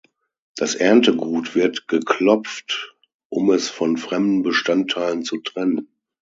Das 0.55 0.73
Erntegut 0.73 1.53
wird 1.53 1.87
geklopft, 1.87 2.97
um 3.29 3.51
es 3.51 3.69
von 3.69 3.97
fremden 3.97 4.41
Bestandteilen 4.41 5.23
zu 5.23 5.37
trennen. 5.37 5.95